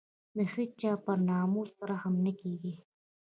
[0.35, 2.73] د هېچا پر ناموس رحم نه کېږي.